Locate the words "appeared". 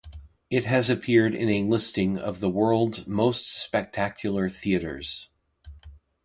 0.89-1.35